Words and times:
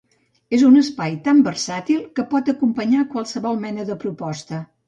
És 0.57 0.63
un 0.69 0.79
espai 0.79 1.17
tan 1.27 1.43
versàtil 1.49 2.01
que 2.21 2.27
pot 2.33 2.51
acompanyar 2.57 3.07
qualsevol 3.15 3.63
mena 3.67 3.89
de 3.93 4.03
proposta. 4.07 4.67